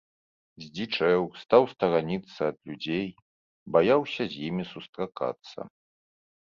[0.63, 3.07] Здзічэў, стаў стараніцца ад людзей,
[3.77, 5.59] баяўся з імі сустракацца.